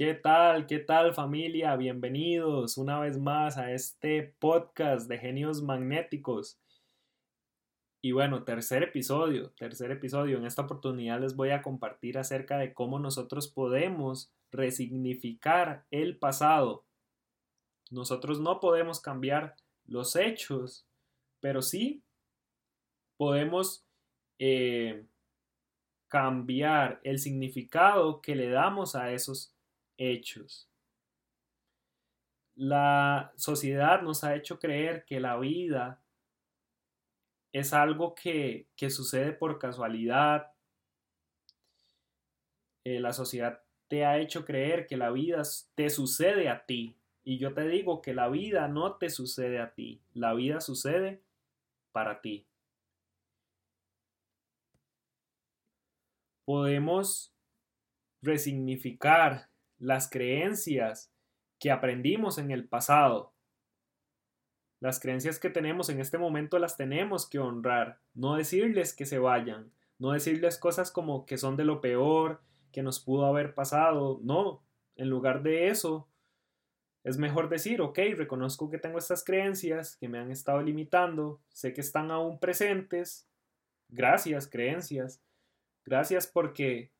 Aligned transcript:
¿Qué 0.00 0.14
tal? 0.14 0.66
¿Qué 0.66 0.78
tal 0.78 1.12
familia? 1.12 1.76
Bienvenidos 1.76 2.78
una 2.78 2.98
vez 2.98 3.18
más 3.18 3.58
a 3.58 3.72
este 3.72 4.34
podcast 4.38 5.10
de 5.10 5.18
genios 5.18 5.60
magnéticos. 5.60 6.58
Y 8.00 8.12
bueno, 8.12 8.44
tercer 8.44 8.82
episodio, 8.82 9.50
tercer 9.58 9.90
episodio. 9.90 10.38
En 10.38 10.46
esta 10.46 10.62
oportunidad 10.62 11.20
les 11.20 11.36
voy 11.36 11.50
a 11.50 11.60
compartir 11.60 12.16
acerca 12.16 12.56
de 12.56 12.72
cómo 12.72 12.98
nosotros 12.98 13.48
podemos 13.48 14.32
resignificar 14.50 15.84
el 15.90 16.16
pasado. 16.16 16.86
Nosotros 17.90 18.40
no 18.40 18.58
podemos 18.58 19.00
cambiar 19.00 19.54
los 19.84 20.16
hechos, 20.16 20.86
pero 21.40 21.60
sí 21.60 22.02
podemos 23.18 23.84
eh, 24.38 25.04
cambiar 26.08 27.02
el 27.04 27.18
significado 27.18 28.22
que 28.22 28.34
le 28.34 28.48
damos 28.48 28.96
a 28.96 29.12
esos 29.12 29.54
hechos. 30.00 30.68
La 32.56 33.32
sociedad 33.36 34.02
nos 34.02 34.24
ha 34.24 34.34
hecho 34.34 34.58
creer 34.58 35.04
que 35.04 35.20
la 35.20 35.38
vida 35.38 36.02
es 37.52 37.72
algo 37.72 38.14
que, 38.14 38.66
sucede 38.88 39.32
por 39.32 39.58
casualidad. 39.58 40.52
Eh, 42.84 43.00
la 43.00 43.12
sociedad 43.12 43.62
te 43.88 44.04
ha 44.04 44.18
hecho 44.18 44.44
creer 44.44 44.86
que 44.86 44.96
la 44.96 45.10
vida 45.10 45.42
te 45.74 45.90
sucede 45.90 46.48
a 46.48 46.64
ti. 46.64 46.96
Y 47.22 47.38
yo 47.38 47.52
te 47.52 47.68
digo 47.68 48.00
que 48.00 48.14
la 48.14 48.28
vida 48.28 48.68
no 48.68 48.96
te 48.96 49.10
sucede 49.10 49.60
a 49.60 49.74
ti. 49.74 50.00
La 50.14 50.32
vida 50.32 50.60
sucede 50.60 51.22
para 51.92 52.20
ti. 52.20 52.46
Podemos 56.44 57.32
resignificar 58.22 59.49
las 59.80 60.08
creencias 60.08 61.10
que 61.58 61.72
aprendimos 61.72 62.38
en 62.38 62.52
el 62.52 62.68
pasado. 62.68 63.34
Las 64.78 65.00
creencias 65.00 65.38
que 65.38 65.50
tenemos 65.50 65.88
en 65.88 66.00
este 66.00 66.18
momento 66.18 66.58
las 66.58 66.76
tenemos 66.76 67.28
que 67.28 67.38
honrar, 67.38 67.98
no 68.14 68.36
decirles 68.36 68.94
que 68.94 69.06
se 69.06 69.18
vayan, 69.18 69.72
no 69.98 70.12
decirles 70.12 70.58
cosas 70.58 70.90
como 70.92 71.26
que 71.26 71.38
son 71.38 71.56
de 71.56 71.64
lo 71.64 71.80
peor, 71.80 72.40
que 72.72 72.82
nos 72.82 73.00
pudo 73.00 73.26
haber 73.26 73.54
pasado, 73.54 74.20
no, 74.22 74.62
en 74.96 75.10
lugar 75.10 75.42
de 75.42 75.68
eso, 75.68 76.08
es 77.02 77.16
mejor 77.16 77.48
decir, 77.48 77.80
ok, 77.80 77.98
reconozco 78.16 78.70
que 78.70 78.78
tengo 78.78 78.98
estas 78.98 79.24
creencias 79.24 79.96
que 79.96 80.08
me 80.08 80.18
han 80.18 80.30
estado 80.30 80.62
limitando, 80.62 81.40
sé 81.48 81.72
que 81.72 81.80
están 81.80 82.10
aún 82.10 82.38
presentes, 82.38 83.26
gracias 83.88 84.46
creencias, 84.46 85.22
gracias 85.84 86.26
porque 86.26 86.92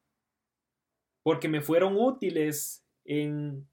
porque 1.22 1.48
me 1.48 1.60
fueron 1.60 1.96
útiles 1.96 2.84
en, 3.04 3.66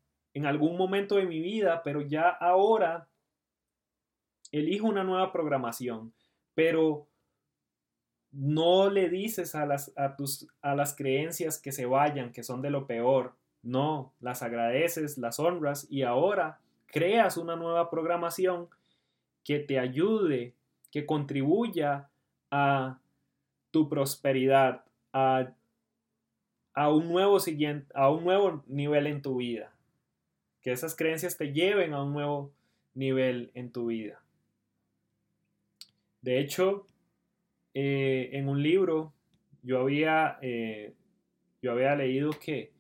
algún 0.44 0.78
momento 0.78 1.16
de 1.16 1.26
mi 1.26 1.40
vida, 1.40 1.82
pero 1.84 2.02
ya 2.02 2.30
ahora 2.30 3.08
elijo 4.52 4.88
una 4.88 5.04
nueva 5.04 5.32
programación, 5.32 6.14
pero 6.54 7.08
no 8.32 8.90
le 8.90 9.10
dices 9.10 9.56
a 9.56 9.66
las, 9.66 9.92
a, 9.98 10.16
tus, 10.16 10.48
a 10.62 10.76
las 10.76 10.96
creencias 10.96 11.60
que 11.60 11.72
se 11.72 11.88
vayan, 11.88 12.32
que 12.32 12.44
son 12.44 12.62
de 12.62 12.70
lo 12.70 12.86
peor, 12.86 13.34
no, 13.64 14.14
las 14.20 14.44
agradeces, 14.44 15.18
las 15.18 15.40
honras 15.40 15.88
y 15.90 16.04
ahora 16.04 16.60
creas 16.86 17.38
una 17.38 17.56
nueva 17.56 17.90
programación 17.90 18.70
que 19.44 19.60
te 19.60 19.80
ayude, 19.80 20.54
que 20.92 21.06
contribuya 21.06 22.10
a 22.52 23.00
tu 23.72 23.90
prosperidad, 23.90 24.86
a 25.14 25.54
a 26.78 26.92
un 26.92 27.08
nuevo 27.08 27.40
siguiente, 27.40 27.92
a 27.96 28.12
un 28.12 28.24
nuevo 28.24 28.64
nivel 28.68 29.08
en 29.08 29.24
tu 29.24 29.38
vida. 29.38 29.74
Que 30.62 30.72
esas 30.72 30.96
creencias 30.96 31.36
te 31.36 31.52
lleven 31.52 31.96
a 31.96 32.04
un 32.04 32.14
nuevo 32.14 32.54
nivel 32.94 33.50
en 33.56 33.72
tu 33.72 33.88
vida. 33.88 34.22
De 36.22 36.40
hecho, 36.40 36.86
eh, 37.74 38.30
en 38.34 38.48
un 38.48 38.62
libro 38.62 39.12
yo 39.64 39.80
había, 39.80 40.38
eh, 40.44 40.94
yo 41.64 41.72
había 41.72 41.96
leído 41.96 42.30
que, 42.30 42.74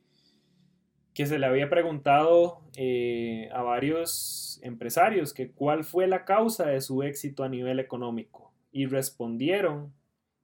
que 1.16 1.26
se 1.26 1.40
le 1.40 1.48
había 1.48 1.68
preguntado 1.68 2.62
eh, 2.76 3.50
a 3.52 3.64
varios 3.64 4.60
empresarios 4.62 5.34
que 5.34 5.50
cuál 5.50 5.84
fue 5.84 6.06
la 6.06 6.24
causa 6.24 6.68
de 6.68 6.82
su 6.82 7.02
éxito 7.02 7.44
a 7.44 7.50
nivel 7.50 7.80
económico. 7.80 8.54
Y 8.72 8.86
respondieron, 8.86 9.92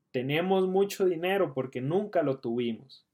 tenemos 0.09 0.67
mucho 0.67 1.05
dinero 1.05 1.53
porque 1.53 1.81
nunca 1.81 2.23
lo 2.23 2.39
tuvimos. 2.39 3.05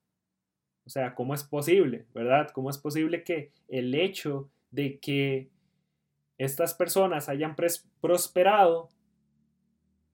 O 0.89 0.91
sea, 0.91 1.13
¿cómo 1.13 1.35
es 1.35 1.43
posible, 1.43 2.07
verdad? 2.15 2.49
¿Cómo 2.51 2.71
es 2.71 2.79
posible 2.79 3.23
que 3.23 3.53
el 3.67 3.93
hecho 3.93 4.49
de 4.71 4.99
que 4.99 5.51
estas 6.39 6.73
personas 6.73 7.29
hayan 7.29 7.55
prosperado 8.01 8.89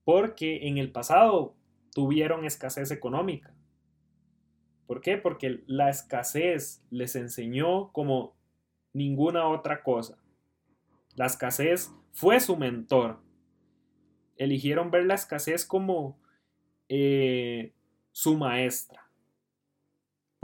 porque 0.03 0.67
en 0.67 0.77
el 0.77 0.91
pasado 0.91 1.55
tuvieron 1.93 2.43
escasez 2.43 2.91
económica? 2.91 3.55
¿Por 4.85 4.99
qué? 4.99 5.17
Porque 5.17 5.63
la 5.65 5.89
escasez 5.89 6.83
les 6.89 7.15
enseñó 7.15 7.93
como 7.93 8.35
ninguna 8.91 9.47
otra 9.47 9.81
cosa. 9.81 10.17
La 11.15 11.27
escasez 11.27 11.89
fue 12.11 12.41
su 12.41 12.57
mentor. 12.57 13.21
Eligieron 14.35 14.91
ver 14.91 15.05
la 15.05 15.15
escasez 15.15 15.65
como 15.65 16.19
eh, 16.89 17.71
su 18.11 18.35
maestra 18.35 19.04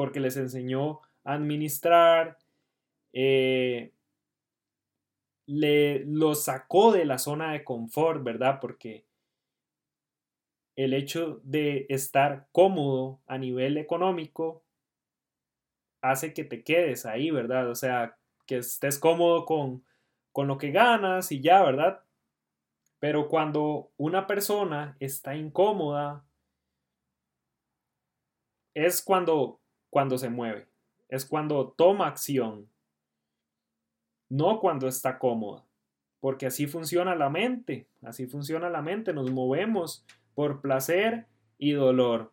porque 0.01 0.19
les 0.19 0.35
enseñó 0.35 0.99
a 1.23 1.33
administrar, 1.33 2.39
eh, 3.13 3.93
le, 5.45 6.03
lo 6.05 6.33
sacó 6.33 6.91
de 6.91 7.05
la 7.05 7.19
zona 7.19 7.51
de 7.51 7.63
confort, 7.63 8.23
¿verdad? 8.23 8.57
Porque 8.59 9.05
el 10.75 10.95
hecho 10.95 11.39
de 11.43 11.85
estar 11.89 12.47
cómodo 12.51 13.21
a 13.27 13.37
nivel 13.37 13.77
económico 13.77 14.63
hace 16.01 16.33
que 16.33 16.45
te 16.45 16.63
quedes 16.63 17.05
ahí, 17.05 17.29
¿verdad? 17.29 17.69
O 17.69 17.75
sea, 17.75 18.17
que 18.47 18.57
estés 18.57 18.97
cómodo 18.97 19.45
con, 19.45 19.85
con 20.31 20.47
lo 20.47 20.57
que 20.57 20.71
ganas 20.71 21.31
y 21.31 21.41
ya, 21.41 21.61
¿verdad? 21.61 22.01
Pero 22.97 23.27
cuando 23.27 23.91
una 23.97 24.25
persona 24.25 24.97
está 24.99 25.35
incómoda, 25.35 26.25
es 28.73 29.03
cuando 29.03 29.60
cuando 29.91 30.17
se 30.17 30.29
mueve, 30.29 30.67
es 31.09 31.25
cuando 31.25 31.69
toma 31.77 32.07
acción, 32.07 32.67
no 34.29 34.59
cuando 34.59 34.87
está 34.87 35.19
cómoda, 35.19 35.65
porque 36.19 36.47
así 36.47 36.65
funciona 36.65 37.13
la 37.13 37.29
mente, 37.29 37.87
así 38.01 38.25
funciona 38.25 38.69
la 38.69 38.81
mente, 38.81 39.13
nos 39.13 39.29
movemos 39.29 40.03
por 40.33 40.61
placer 40.61 41.27
y 41.59 41.73
dolor. 41.73 42.31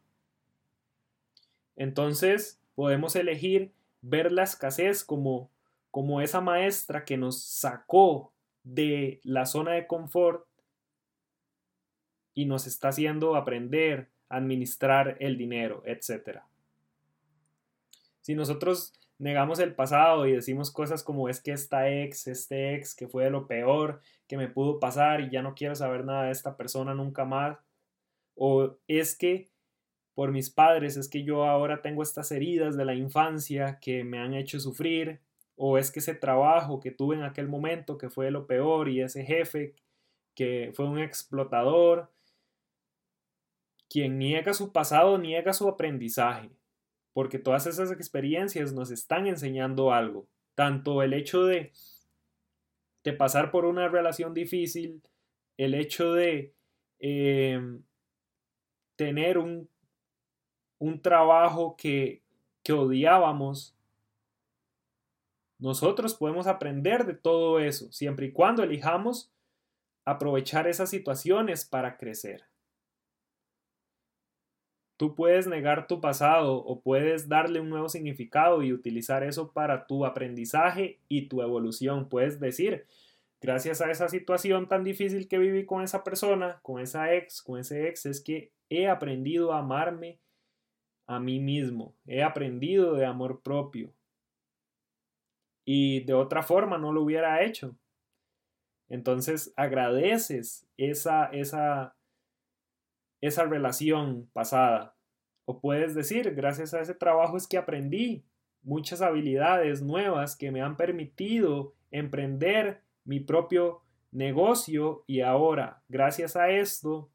Entonces 1.76 2.60
podemos 2.74 3.16
elegir 3.16 3.72
ver 4.00 4.32
la 4.32 4.44
escasez 4.44 5.04
como, 5.04 5.50
como 5.90 6.20
esa 6.20 6.40
maestra 6.40 7.04
que 7.04 7.16
nos 7.16 7.42
sacó 7.42 8.32
de 8.62 9.20
la 9.24 9.46
zona 9.46 9.72
de 9.72 9.86
confort 9.86 10.46
y 12.34 12.44
nos 12.44 12.68
está 12.68 12.88
haciendo 12.88 13.34
aprender 13.34 14.10
a 14.28 14.36
administrar 14.36 15.16
el 15.18 15.36
dinero, 15.36 15.82
etcétera. 15.84 16.47
Si 18.28 18.34
nosotros 18.34 18.92
negamos 19.16 19.58
el 19.58 19.74
pasado 19.74 20.26
y 20.26 20.32
decimos 20.32 20.70
cosas 20.70 21.02
como 21.02 21.30
es 21.30 21.40
que 21.40 21.52
esta 21.52 21.88
ex, 21.88 22.26
este 22.26 22.74
ex 22.74 22.94
que 22.94 23.08
fue 23.08 23.24
de 23.24 23.30
lo 23.30 23.46
peor 23.46 24.02
que 24.26 24.36
me 24.36 24.48
pudo 24.48 24.78
pasar 24.78 25.22
y 25.22 25.30
ya 25.30 25.40
no 25.40 25.54
quiero 25.54 25.74
saber 25.74 26.04
nada 26.04 26.24
de 26.24 26.32
esta 26.32 26.54
persona 26.54 26.92
nunca 26.92 27.24
más, 27.24 27.56
o 28.34 28.76
es 28.86 29.16
que 29.16 29.48
por 30.12 30.30
mis 30.30 30.50
padres 30.50 30.98
es 30.98 31.08
que 31.08 31.24
yo 31.24 31.46
ahora 31.46 31.80
tengo 31.80 32.02
estas 32.02 32.30
heridas 32.30 32.76
de 32.76 32.84
la 32.84 32.94
infancia 32.94 33.78
que 33.80 34.04
me 34.04 34.18
han 34.18 34.34
hecho 34.34 34.60
sufrir, 34.60 35.22
o 35.56 35.78
es 35.78 35.90
que 35.90 36.00
ese 36.00 36.14
trabajo 36.14 36.80
que 36.80 36.90
tuve 36.90 37.16
en 37.16 37.22
aquel 37.22 37.48
momento 37.48 37.96
que 37.96 38.10
fue 38.10 38.26
de 38.26 38.32
lo 38.32 38.46
peor 38.46 38.90
y 38.90 39.00
ese 39.00 39.24
jefe 39.24 39.74
que 40.34 40.70
fue 40.74 40.86
un 40.86 40.98
explotador, 40.98 42.12
quien 43.88 44.18
niega 44.18 44.52
su 44.52 44.70
pasado 44.70 45.16
niega 45.16 45.54
su 45.54 45.66
aprendizaje 45.66 46.57
porque 47.18 47.40
todas 47.40 47.66
esas 47.66 47.90
experiencias 47.90 48.72
nos 48.72 48.92
están 48.92 49.26
enseñando 49.26 49.92
algo. 49.92 50.28
Tanto 50.54 51.02
el 51.02 51.12
hecho 51.12 51.46
de, 51.46 51.72
pasar 53.18 53.50
por 53.50 53.64
una 53.64 53.88
relación 53.88 54.34
difícil, 54.34 55.02
el 55.56 55.74
hecho 55.74 56.12
de 56.12 56.54
em, 57.00 57.82
tener 58.94 59.36
un, 59.38 59.68
trabajo 61.02 61.76
que 61.76 62.22
odiábamos, 62.70 63.74
nosotros 65.58 66.14
podemos 66.14 66.46
aprender 66.46 67.04
de 67.04 67.14
todo 67.14 67.58
eso, 67.58 67.90
siempre 67.90 68.26
y 68.26 68.32
cuando 68.32 68.62
elijamos 68.62 69.32
aprovechar 70.04 70.68
esas 70.68 70.88
situaciones 70.88 71.64
para 71.64 71.96
crecer. 71.96 72.47
Tú 74.98 75.14
puedes 75.14 75.46
negar 75.46 75.86
tu 75.86 76.00
pasado 76.00 76.56
o 76.56 76.80
puedes 76.80 77.28
darle 77.28 77.60
un 77.60 77.70
nuevo 77.70 77.88
significado 77.88 78.64
y 78.64 78.72
utilizar 78.72 79.22
eso 79.22 79.52
para 79.52 79.86
tu 79.86 80.04
aprendizaje 80.04 80.98
y 81.08 81.28
tu 81.28 81.40
evolución. 81.40 82.08
Puedes 82.08 82.40
decir, 82.40 82.84
gracias 83.40 83.80
a 83.80 83.92
esa 83.92 84.08
situación 84.08 84.66
tan 84.66 84.82
difícil 84.82 85.28
que 85.28 85.38
viví 85.38 85.64
con 85.64 85.84
esa 85.84 86.02
persona, 86.02 86.58
con 86.62 86.80
esa 86.80 87.14
ex, 87.14 87.40
con 87.42 87.60
ese 87.60 87.86
ex, 87.86 88.06
es 88.06 88.20
que 88.20 88.50
he 88.68 88.88
aprendido 88.88 89.52
a 89.52 89.60
amarme 89.60 90.18
a 91.06 91.20
mí 91.20 91.38
mismo. 91.38 91.94
He 92.04 92.24
aprendido 92.24 92.94
de 92.94 93.06
amor 93.06 93.40
propio. 93.40 93.92
Y 95.64 96.00
de 96.06 96.14
otra 96.14 96.42
forma 96.42 96.76
no 96.76 96.92
lo 96.92 97.02
hubiera 97.02 97.44
hecho. 97.44 97.76
Entonces 98.88 99.52
agradeces 99.54 100.66
esa, 100.76 101.26
esa, 101.26 101.94
esa 103.20 103.44
relación 103.44 104.28
pasada. 104.32 104.96
O 105.44 105.60
puedes 105.60 105.94
decir, 105.94 106.34
gracias 106.34 106.74
a 106.74 106.80
ese 106.80 106.94
trabajo 106.94 107.36
es 107.36 107.46
que 107.46 107.58
aprendí 107.58 108.24
muchas 108.62 109.00
habilidades 109.00 109.82
nuevas 109.82 110.36
que 110.36 110.50
me 110.50 110.60
han 110.62 110.76
permitido 110.76 111.74
emprender 111.90 112.82
mi 113.04 113.20
propio 113.20 113.82
negocio 114.10 115.04
y 115.06 115.20
ahora, 115.20 115.82
gracias 115.88 116.36
a 116.36 116.50
esto, 116.50 117.10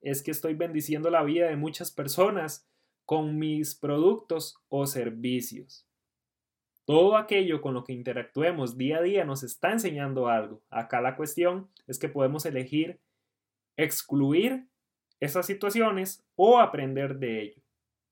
es 0.00 0.22
que 0.22 0.30
estoy 0.30 0.54
bendiciendo 0.54 1.10
la 1.10 1.22
vida 1.22 1.48
de 1.48 1.56
muchas 1.56 1.90
personas 1.90 2.66
con 3.04 3.38
mis 3.38 3.74
productos 3.74 4.56
o 4.68 4.86
servicios. 4.86 5.86
Todo 6.84 7.16
aquello 7.16 7.60
con 7.60 7.74
lo 7.74 7.84
que 7.84 7.92
interactuemos 7.92 8.76
día 8.76 8.98
a 8.98 9.02
día 9.02 9.24
nos 9.24 9.42
está 9.42 9.72
enseñando 9.72 10.28
algo. 10.28 10.62
Acá 10.70 11.00
la 11.00 11.16
cuestión 11.16 11.68
es 11.86 11.98
que 11.98 12.08
podemos 12.08 12.46
elegir 12.46 13.00
excluir 13.76 14.69
esas 15.20 15.46
situaciones 15.46 16.24
o 16.34 16.58
aprender 16.58 17.18
de 17.18 17.42
ello. 17.42 17.62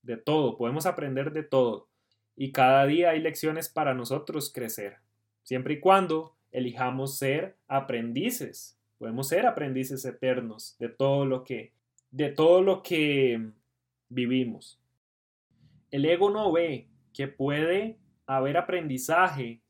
De 0.02 0.16
todo, 0.16 0.56
podemos 0.56 0.86
aprender 0.86 1.32
de 1.32 1.42
todo. 1.42 1.88
Y 2.36 2.52
cada 2.52 2.86
día 2.86 3.10
hay 3.10 3.20
lecciones 3.20 3.68
para 3.68 3.94
nosotros 3.94 4.52
crecer, 4.52 4.98
siempre 5.42 5.74
y 5.74 5.80
cuando 5.80 6.36
elijamos 6.52 7.18
ser 7.18 7.56
aprendices. 7.66 8.78
Podemos 8.98 9.28
ser 9.28 9.46
aprendices 9.46 10.04
eternos 10.04 10.76
de 10.78 10.88
todo 10.88 11.24
lo 11.24 11.44
que 11.44 11.72
de 12.10 12.30
todo 12.30 12.62
lo 12.62 12.82
que 12.82 13.50
vivimos. 14.08 14.80
El 15.90 16.04
ego 16.04 16.30
no 16.30 16.50
ve 16.52 16.88
que 17.12 17.28
puede 17.28 17.98
haber 18.26 18.56
aprendizaje 18.56 19.60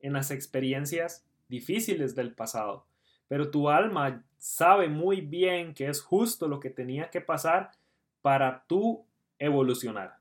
en 0.00 0.12
las 0.14 0.30
experiencias 0.30 1.26
difíciles 1.48 2.14
del 2.14 2.32
pasado, 2.32 2.86
pero 3.30 3.48
tu 3.48 3.70
alma 3.70 4.24
sabe 4.38 4.88
muy 4.88 5.20
bien 5.20 5.72
que 5.72 5.86
es 5.86 6.02
justo 6.02 6.48
lo 6.48 6.58
que 6.58 6.68
tenía 6.68 7.10
que 7.10 7.20
pasar 7.20 7.70
para 8.22 8.64
tú 8.66 9.06
evolucionar. 9.38 10.16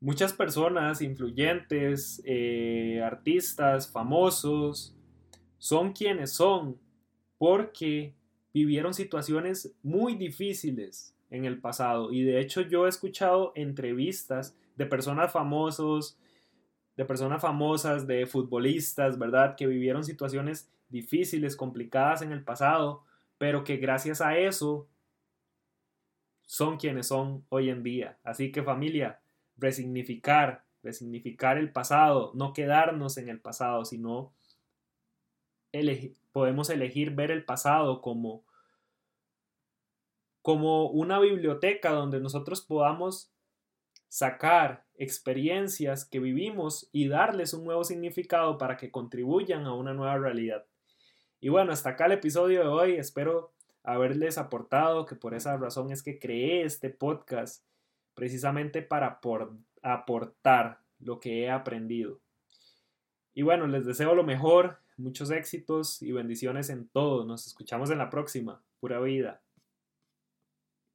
Muchas 0.00 0.32
personas 0.32 1.00
influyentes, 1.00 2.20
eh, 2.24 3.00
artistas, 3.04 3.88
famosos, 3.88 4.96
son 5.58 5.92
quienes 5.92 6.32
son 6.32 6.76
porque 7.38 8.16
vivieron 8.52 8.92
situaciones 8.92 9.72
muy 9.84 10.16
difíciles 10.16 11.14
en 11.30 11.44
el 11.44 11.60
pasado. 11.60 12.12
Y 12.12 12.24
de 12.24 12.40
hecho 12.40 12.62
yo 12.62 12.86
he 12.86 12.88
escuchado 12.88 13.52
entrevistas 13.54 14.56
de 14.74 14.86
personas 14.86 15.30
famosos, 15.30 16.18
de 16.96 17.04
personas 17.04 17.40
famosas, 17.40 18.08
de 18.08 18.26
futbolistas, 18.26 19.20
¿verdad? 19.20 19.54
Que 19.54 19.68
vivieron 19.68 20.02
situaciones 20.02 20.68
difíciles, 20.90 21.56
complicadas 21.56 22.22
en 22.22 22.32
el 22.32 22.44
pasado, 22.44 23.04
pero 23.38 23.64
que 23.64 23.78
gracias 23.78 24.20
a 24.20 24.36
eso 24.36 24.88
son 26.42 26.76
quienes 26.76 27.06
son 27.06 27.44
hoy 27.48 27.70
en 27.70 27.82
día. 27.82 28.18
Así 28.24 28.52
que 28.52 28.62
familia, 28.62 29.20
resignificar, 29.56 30.64
resignificar 30.82 31.58
el 31.58 31.72
pasado, 31.72 32.32
no 32.34 32.52
quedarnos 32.52 33.16
en 33.18 33.28
el 33.28 33.40
pasado, 33.40 33.84
sino 33.84 34.32
podemos 36.32 36.70
elegir 36.70 37.12
ver 37.12 37.30
el 37.30 37.44
pasado 37.44 38.00
como 38.00 38.44
como 40.42 40.86
una 40.86 41.20
biblioteca 41.20 41.90
donde 41.92 42.18
nosotros 42.18 42.62
podamos 42.62 43.30
sacar 44.08 44.84
experiencias 44.94 46.04
que 46.04 46.18
vivimos 46.18 46.88
y 46.92 47.08
darles 47.08 47.54
un 47.54 47.64
nuevo 47.64 47.84
significado 47.84 48.58
para 48.58 48.76
que 48.76 48.90
contribuyan 48.90 49.66
a 49.66 49.74
una 49.74 49.94
nueva 49.94 50.18
realidad. 50.18 50.64
Y 51.40 51.48
bueno, 51.48 51.72
hasta 51.72 51.90
acá 51.90 52.06
el 52.06 52.12
episodio 52.12 52.60
de 52.60 52.68
hoy. 52.68 52.92
Espero 52.96 53.52
haberles 53.82 54.36
aportado, 54.36 55.06
que 55.06 55.16
por 55.16 55.34
esa 55.34 55.56
razón 55.56 55.90
es 55.90 56.02
que 56.02 56.18
creé 56.18 56.64
este 56.64 56.90
podcast, 56.90 57.64
precisamente 58.14 58.82
para 58.82 59.20
aportar 59.82 60.80
lo 60.98 61.18
que 61.18 61.42
he 61.42 61.50
aprendido. 61.50 62.20
Y 63.32 63.42
bueno, 63.42 63.66
les 63.66 63.86
deseo 63.86 64.14
lo 64.14 64.22
mejor, 64.22 64.78
muchos 64.98 65.30
éxitos 65.30 66.02
y 66.02 66.12
bendiciones 66.12 66.68
en 66.68 66.88
todo. 66.88 67.24
Nos 67.24 67.46
escuchamos 67.46 67.90
en 67.90 67.98
la 67.98 68.10
próxima. 68.10 68.62
Pura 68.80 69.00
vida. 69.00 69.40